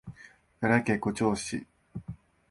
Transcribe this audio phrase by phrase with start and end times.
[0.59, 1.63] 奈良県五條市